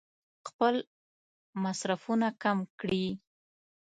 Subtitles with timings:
[0.47, 0.75] خپل
[1.63, 3.05] مصرفونه کم کړي.